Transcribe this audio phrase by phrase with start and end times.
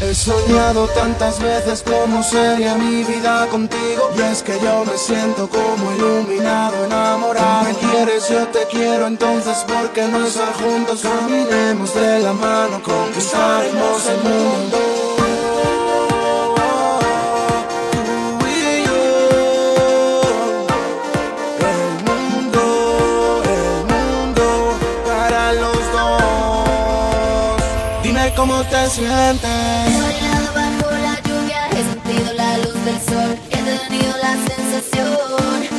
[0.00, 5.48] He soñado tantas veces cómo sería mi vida contigo Y es que yo me siento
[5.48, 11.00] como iluminado, enamorado Me quieres, yo te quiero, entonces porque no estar juntos?
[11.00, 14.97] Caminemos de la mano, conquistaremos el mundo
[28.38, 29.50] ¿Cómo te sientes?
[29.98, 35.77] Soñado bajo la lluvia, he sentido la luz del sol, he tenido la sensación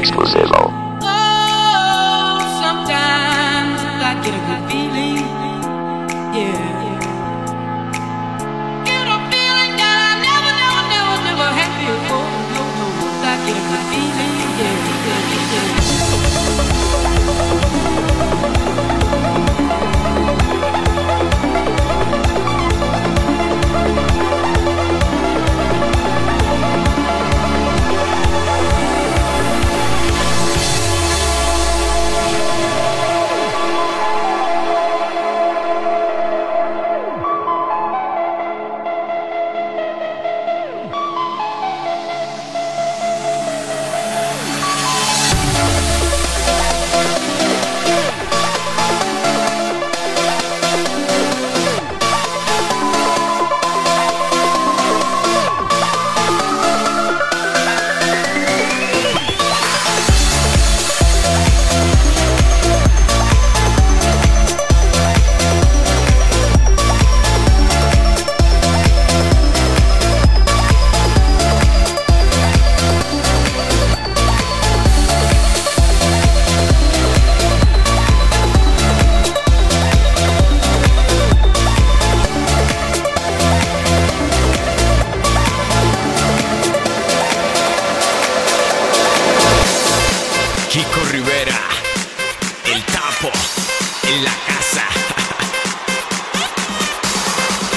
[0.00, 0.72] Exclusivo.
[1.02, 4.99] Oh, sometimes I get a good feeling.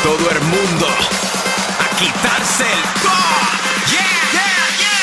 [0.04, 0.86] todo el mundo
[1.80, 3.42] a quitarse el top.
[3.90, 5.00] Yeah, yeah, yeah,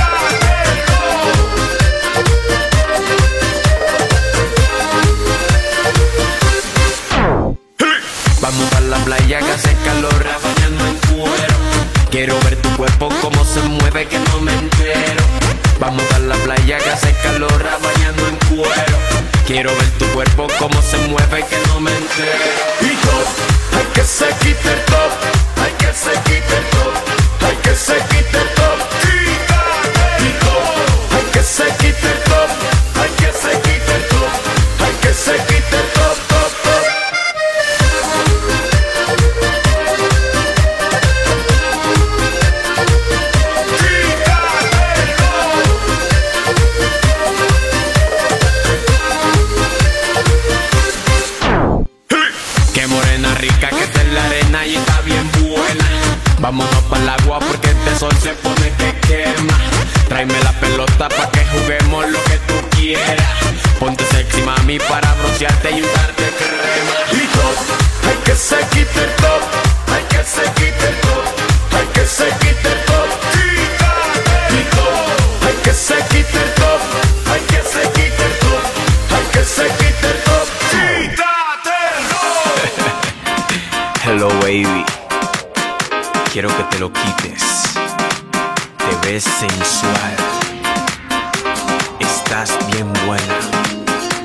[7.52, 11.56] el Vamos para la playa que hace calor, bañando en cuero.
[12.10, 15.37] Quiero ver tu cuerpo cómo se mueve, que no me entero.
[15.80, 18.98] Vamos a la playa que hace calor bañando en cuero.
[19.46, 22.46] Quiero ver tu cuerpo cómo se mueve que no me entero.
[22.82, 25.12] Y top, hay que se quite el top,
[25.64, 28.17] hay que se quite el top, hay que se quite
[86.40, 87.42] quiero que te lo quites.
[88.78, 90.16] Te ves sensual.
[92.00, 93.40] Estás bien buena.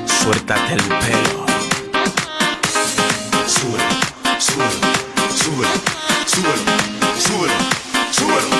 [0.05, 1.45] Suéltate el pelo.
[3.47, 3.95] Súbelo,
[4.37, 4.89] súbelo,
[5.41, 5.71] súbelo,
[6.27, 6.71] súbelo,
[7.17, 7.53] súbelo,
[8.11, 8.52] súbelo.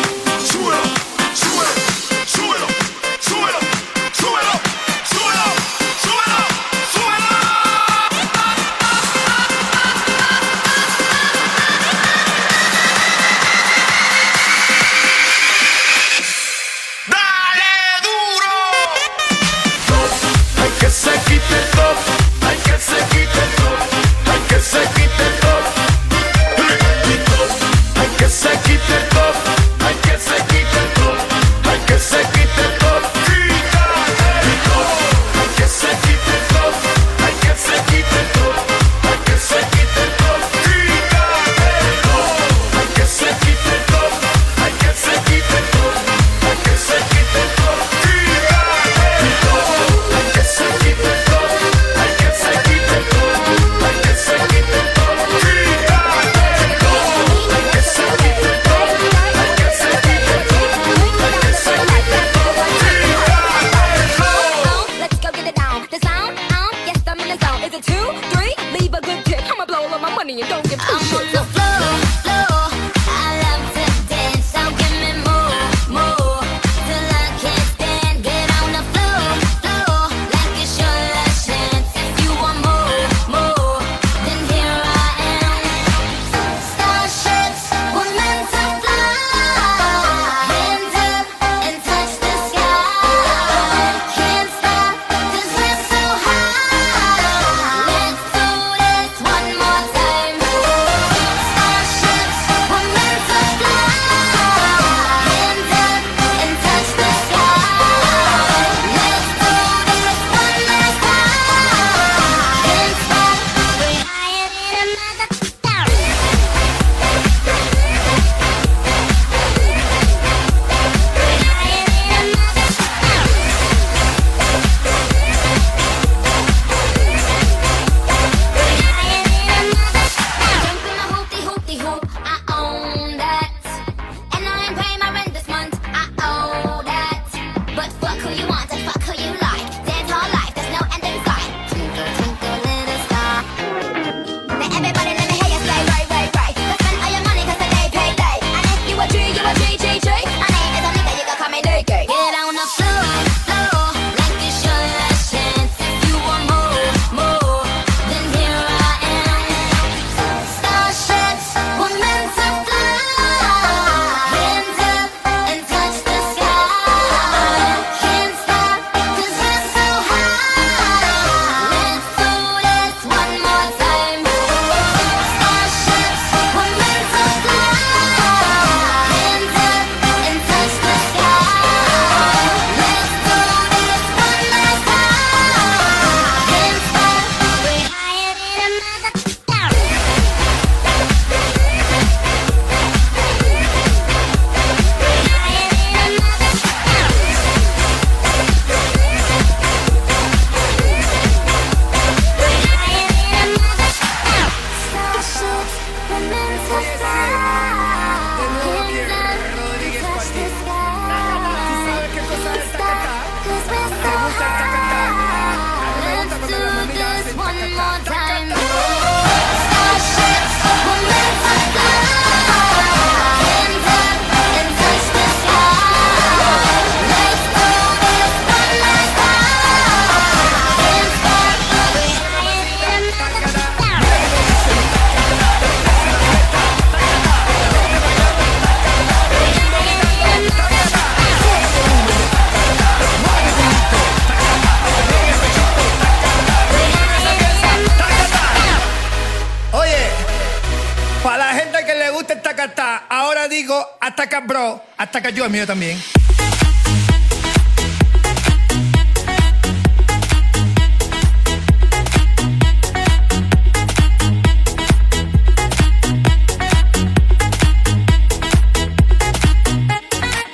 [255.44, 255.98] tuyo, mío también.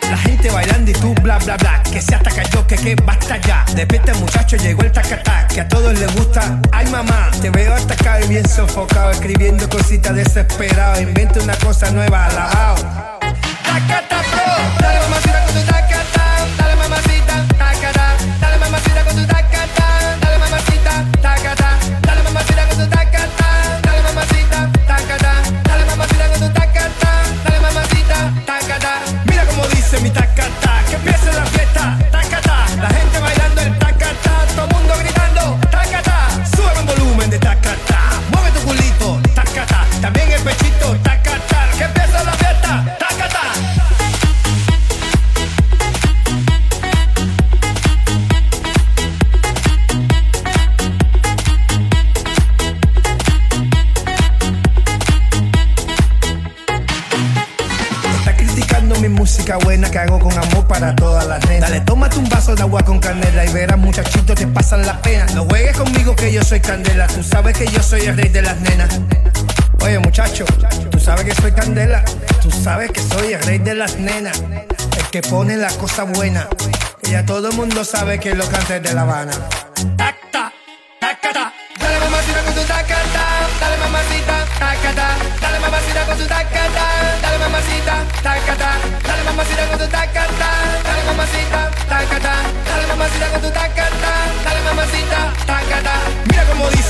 [0.10, 1.84] La gente bailando y tú bla bla bla.
[1.84, 3.66] Que se ataca yo que que basta ya.
[3.76, 6.60] Despierta muchacho llegó el tacatá que a todos les gusta.
[6.72, 11.02] Ay mamá te veo atacado y bien sofocado escribiendo cositas desesperado.
[11.02, 12.76] Inventa una cosa nueva alabao.
[13.64, 14.19] Tacatá.
[14.80, 15.39] Dale, mamacita.
[64.50, 65.26] pasan la pena.
[65.34, 67.08] No juegues conmigo que yo soy candela.
[67.08, 69.00] Tú sabes que yo soy el rey de las nenas.
[69.82, 70.46] Oye, muchacho,
[70.92, 72.04] tú sabes que soy candela.
[72.42, 74.42] Tú sabes que soy el rey de las nenas.
[74.98, 76.48] El que pone la cosa buena.
[77.04, 79.34] Y ya todo el mundo sabe que lo cante de La Habana.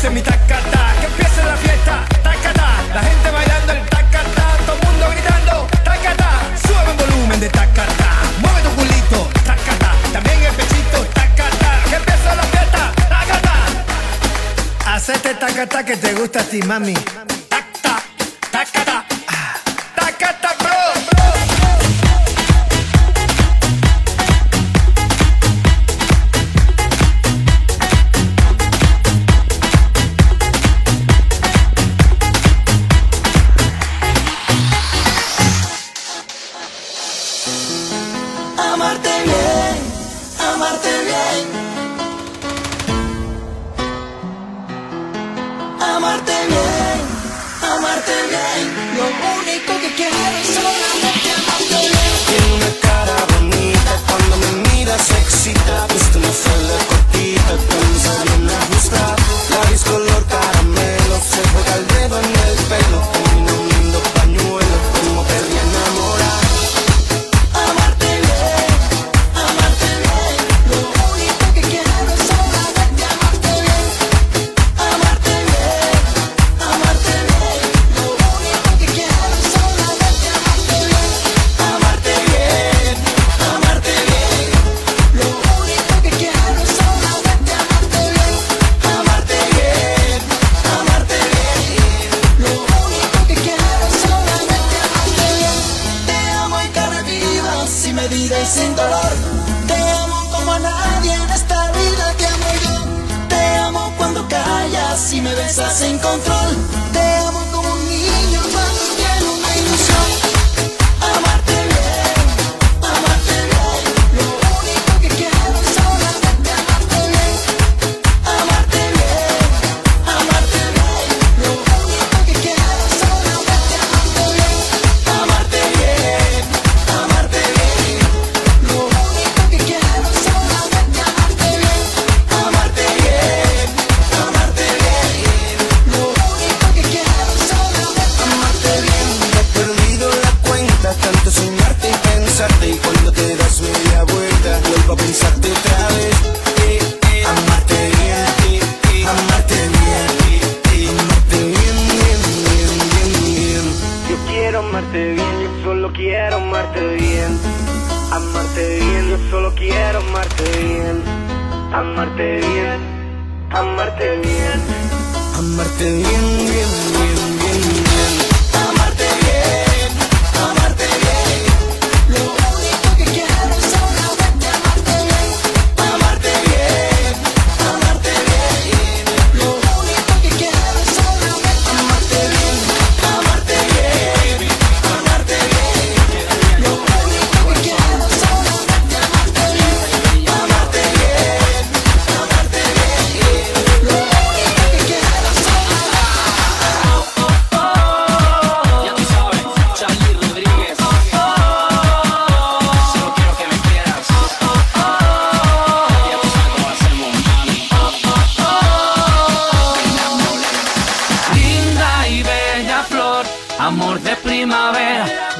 [0.09, 4.87] escuchen mi tacata, que empiece la fiesta, tacata, la gente bailando el tacata, todo el
[4.87, 6.29] mundo gritando, tacata,
[6.61, 8.09] sube el volumen de tacata,
[8.41, 14.95] mueve tu culito, tacata, también el pechito, tacata, que empiece la fiesta, tacata.
[14.95, 16.95] Hacete tacata que te gusta a ti, mami.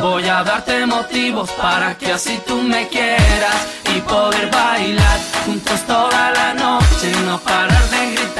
[0.01, 6.31] Voy a darte motivos para que así tú me quieras y poder bailar juntos toda
[6.31, 8.38] la noche, no parar de gritar.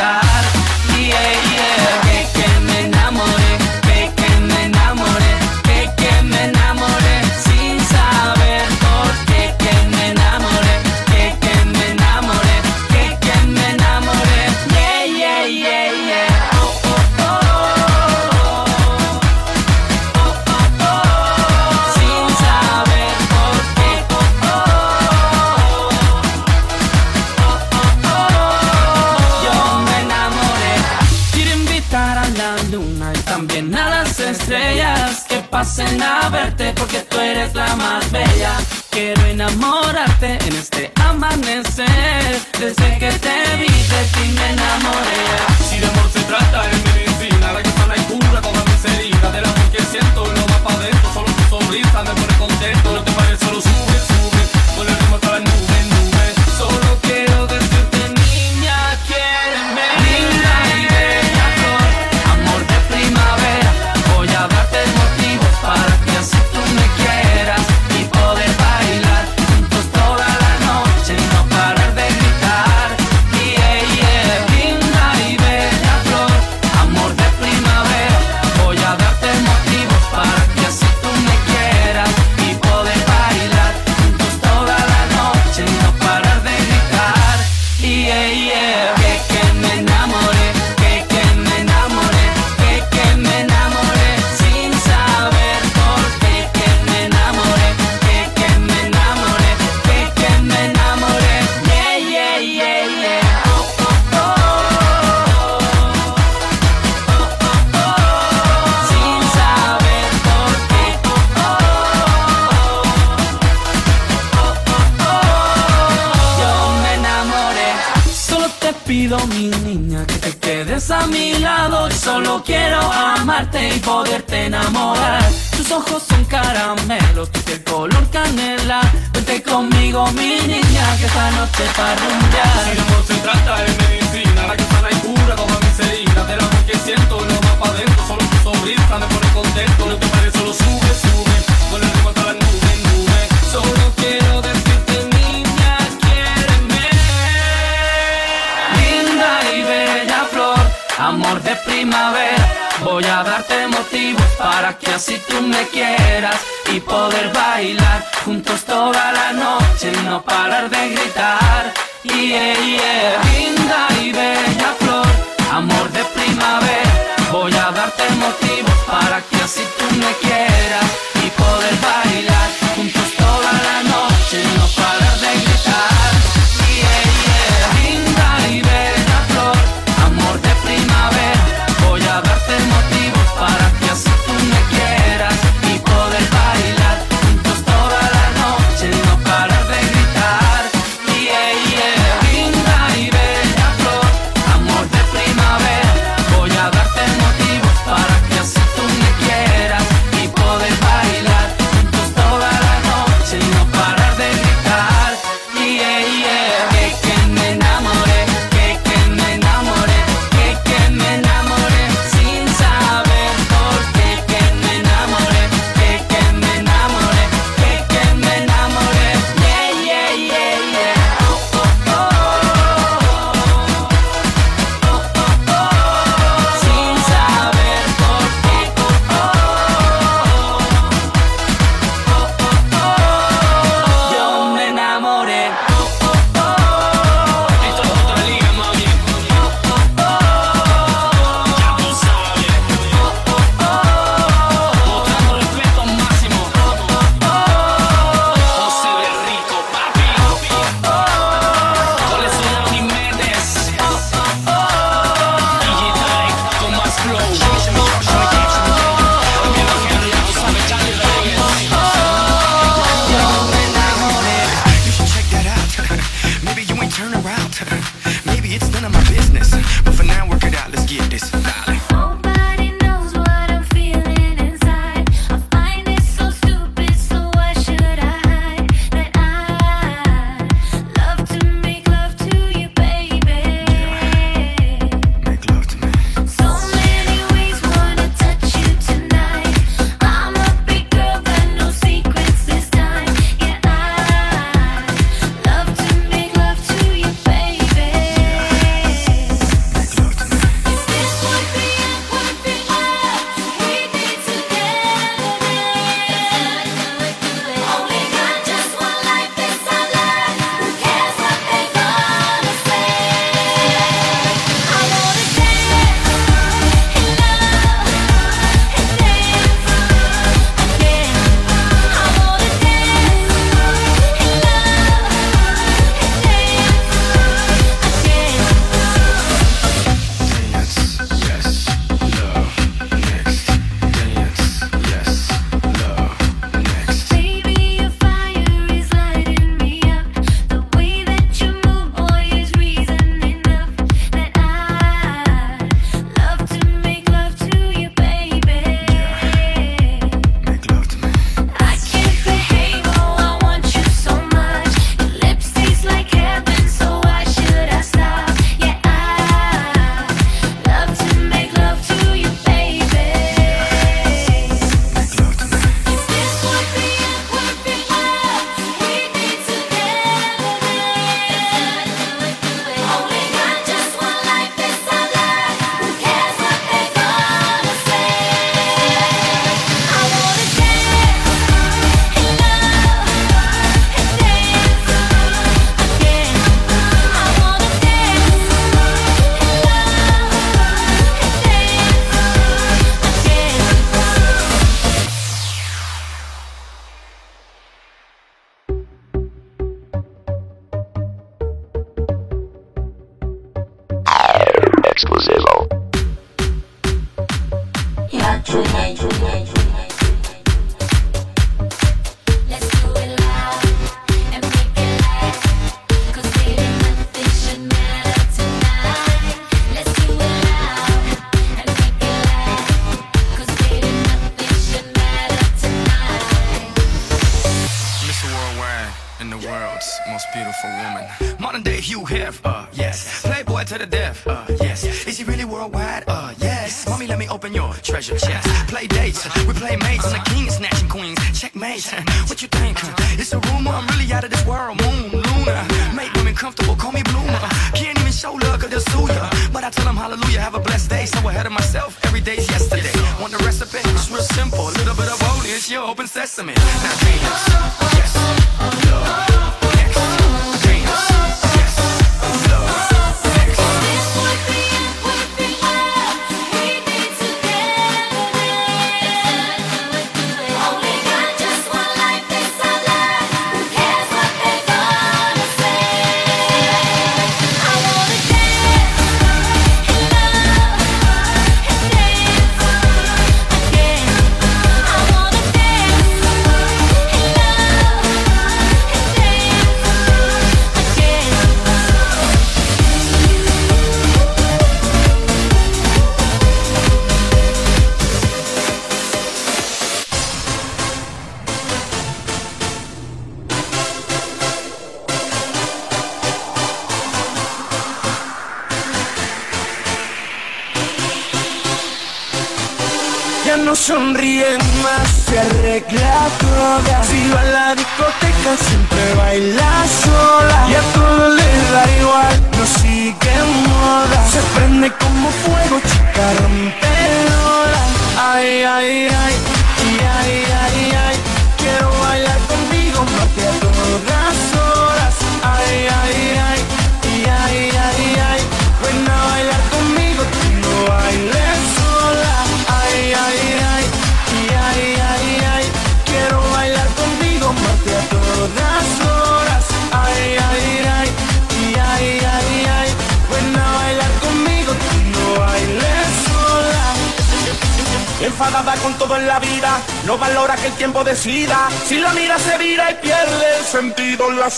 [36.30, 38.54] verte porque tú eres la más bella.
[38.90, 42.40] Quiero enamorarte en este amanecer.
[42.60, 45.69] Desde que te vi de ti me enamoré.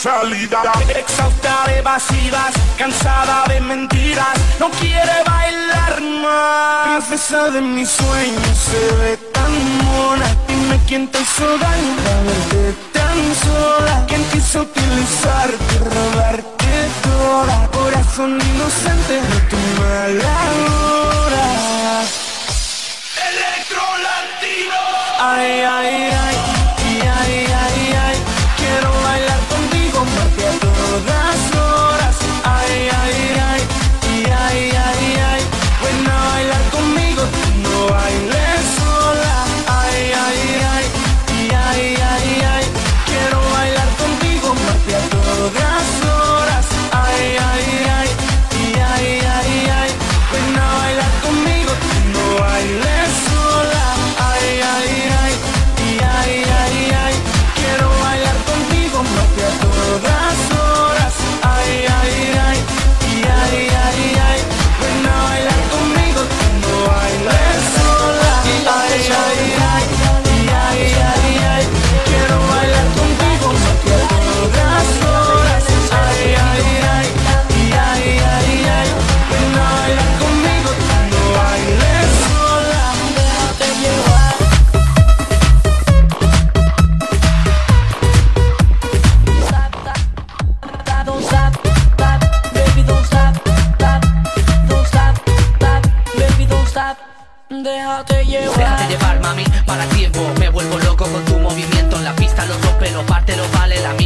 [0.04, 7.04] Exhausta de vacías, cansada de mentiras, no quiere bailar más.
[7.06, 9.54] Princesa de mis sueños se ve tan
[9.86, 10.26] mona.
[10.48, 14.06] Dime quién te hizo daño para verte tan sola.
[14.08, 17.68] Quién quiso utilizarte, robarte toda.
[17.68, 20.34] Corazón inocente de tu mala
[21.28, 21.48] hora.
[23.30, 24.80] Electro latino.
[25.20, 26.21] Ay, ay.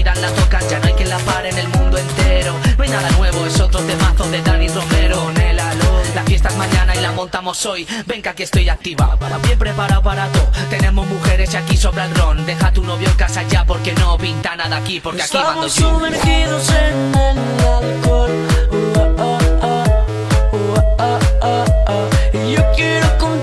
[0.06, 2.56] miran, la tocan, ya no hay que la pare en el mundo entero.
[2.78, 5.32] No hay nada nuevo, es otro temazo de Dani Romero.
[6.14, 7.88] La fiesta es mañana y la montamos hoy.
[8.06, 10.50] Ven que estoy activa, bien preparado para todo.
[10.70, 12.46] Tenemos mujeres y aquí sobra el ron.
[12.46, 15.68] Deja a tu novio en casa ya porque no pinta nada aquí, porque aquí mando
[15.68, 15.90] yo.
[15.90, 18.32] sumergidos en el alcohol.
[18.72, 18.76] Uh,
[19.22, 19.40] uh,
[21.44, 23.35] uh, yo quiero comer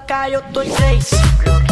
[0.00, 1.69] loca, yo estoy crazy.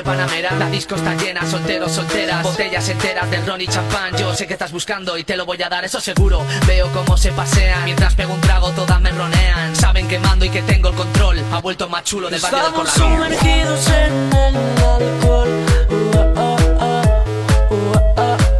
[0.00, 4.16] noche panamera La disco está llena, solteros, solteras Botellas enteras del ron y champán.
[4.16, 6.44] Yo sé que estás buscando y te lo voy a dar, eso seguro.
[6.66, 7.84] Veo cómo se pasean.
[7.84, 9.76] Mientras pego un trago todas me ronean.
[9.76, 11.42] Saben que mando y que tengo el control.
[11.52, 15.48] Ha vuelto más chulo del barrio del sumergidos en el alcohol.
[15.90, 15.94] Uh,
[16.40, 16.56] uh,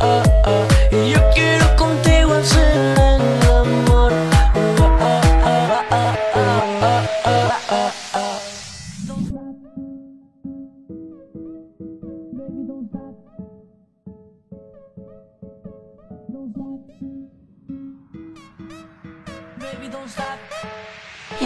[0.04, 1.59] uh, Y yo quiero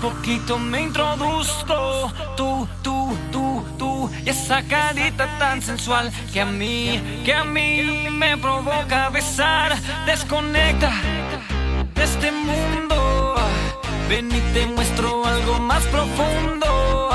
[0.00, 2.12] Poquito, me introduzco.
[2.36, 4.10] Tú, tú, tú, tú.
[4.24, 9.76] Y esa carita tan sensual que a mí, que a mí me provoca besar.
[10.06, 10.92] Desconecta
[11.94, 13.34] de este mundo.
[14.08, 17.10] Ven y te muestro algo más profundo.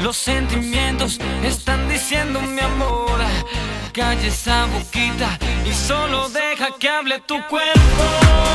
[0.00, 3.20] Los sentimientos están diciendo mi amor.
[3.92, 8.51] Calle esa boquita y solo deja que hable tu cuerpo.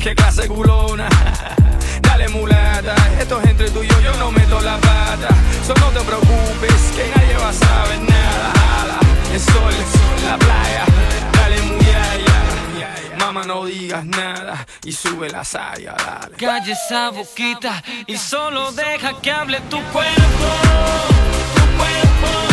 [0.00, 1.08] Qué clase culona.
[2.02, 5.28] Dale mulata, esto es entre tú y yo, yo no meto la pata.
[5.66, 8.52] Solo no te preocupes, que nadie va a saber nada.
[8.82, 8.98] Ala,
[9.32, 9.74] el sol,
[10.24, 10.84] la playa,
[11.32, 13.16] dale muyaya.
[13.18, 16.36] Mamá no digas nada y sube la saya, dale.
[16.36, 20.48] Calle esa boquita y solo deja que hable tu cuerpo.
[21.54, 22.49] Tu cuerpo.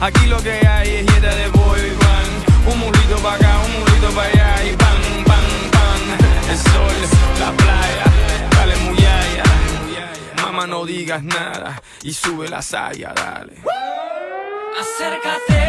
[0.00, 2.72] Aquí lo que hay es dieta de boy band.
[2.72, 6.50] Un murito para acá, un murito para allá y pan, pan, pan.
[6.50, 6.96] El sol,
[7.38, 8.04] la playa,
[8.50, 9.44] dale muyaya.
[10.42, 13.56] Mamá no digas nada y sube la saya, dale.
[14.80, 15.59] Acércate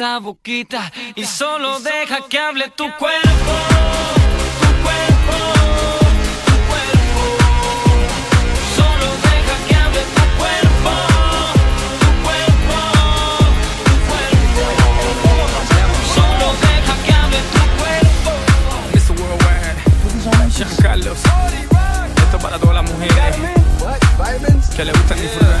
[0.00, 3.28] esa boquita y solo deja que hable tu cuerpo.
[4.60, 5.36] Tu cuerpo,
[6.46, 7.22] tu cuerpo.
[8.76, 10.92] Solo deja que hable tu cuerpo.
[12.00, 12.78] Tu cuerpo,
[13.84, 14.64] tu cuerpo.
[16.14, 18.32] Solo deja que hable tu cuerpo.
[18.94, 19.12] Mr.
[19.20, 19.76] Worldwide,
[20.56, 21.18] Jean Carlos.
[22.16, 23.36] Esto para todas las mujeres
[24.74, 25.60] que le gustan disfrutar.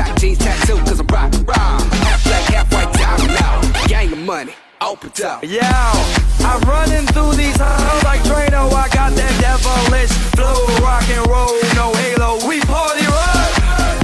[0.00, 1.76] Top jeans tattoo, cause I'm rock raw.
[2.08, 3.86] Half black, half white, diamond now.
[3.86, 5.44] Gang of money, open up.
[5.44, 8.72] Yo, I'm running through these halls like Drano.
[8.72, 12.40] I got that devilish flow, rock and roll, no halo.
[12.48, 13.52] We party rock.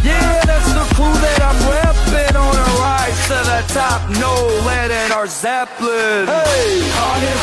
[0.05, 4.05] Yeah, that's the crew that I'm repping on a rise to the top.
[4.21, 4.35] No
[4.69, 6.27] lead in our Zeppelin.
[6.29, 7.37] Hey, Party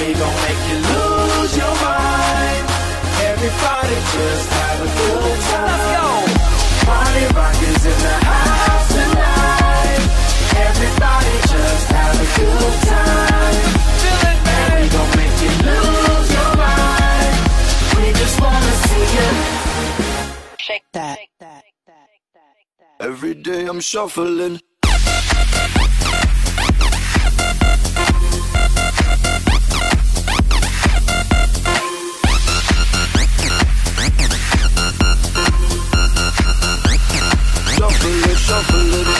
[0.00, 2.64] we gon' make you lose your mind.
[3.30, 5.66] Everybody just have a good time.
[5.68, 6.08] Let's go.
[6.88, 10.02] Party rock is in the house tonight.
[10.68, 13.56] Everybody just have a good time.
[14.00, 14.72] Feel it, man.
[14.72, 17.36] And we gon' make you lose your mind.
[17.96, 19.28] We just wanna see you.
[20.66, 21.18] Shake that.
[23.00, 24.60] Every day I'm shuffling
[38.50, 39.14] yourself a little.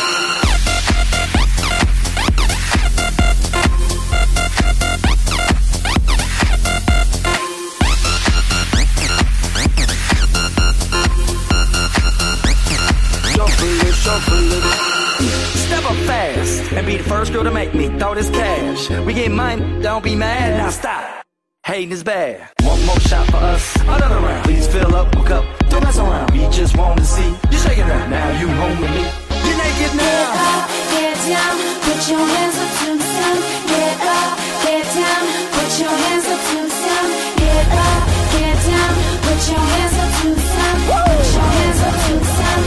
[15.55, 18.91] Step up fast and be the first girl to make me throw this cash.
[18.91, 21.25] We get mine, don't be mad, now stop.
[21.65, 22.60] Hating is bad
[22.91, 23.77] smoke shot for us.
[23.83, 24.45] Another round.
[24.45, 25.45] Please fill up, hook up.
[25.69, 26.31] Don't mess around.
[26.33, 28.07] We just want to see you shaking now.
[28.09, 29.05] Now you home with me.
[29.47, 30.27] You're naked now.
[30.27, 31.55] Get up, get down.
[31.87, 33.37] Put your hands up to the sun.
[33.71, 34.31] Get up,
[34.65, 35.23] get down.
[35.55, 37.07] Put your hands up to the sun.
[37.41, 38.03] Get up,
[38.35, 38.93] get down.
[39.25, 40.77] Put your hands up to the sun.
[40.91, 42.61] Put your hands up to the sun.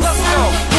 [0.00, 0.20] Let's
[0.68, 0.73] go.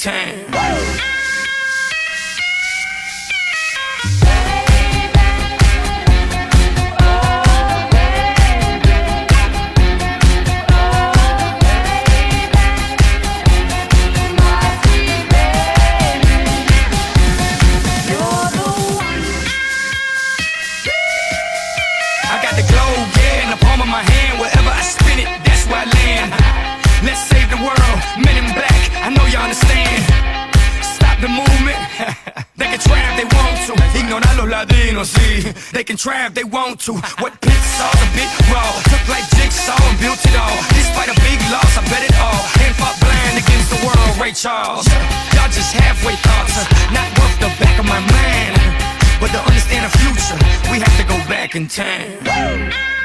[0.00, 0.39] time.
[44.34, 44.86] sorry, Charles.
[45.34, 48.56] Y'all just halfway thoughts, uh, not worth the back of my mind.
[49.20, 52.99] But to understand the future, we have to go back in time.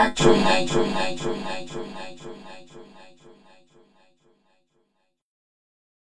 [0.00, 0.10] Yeah,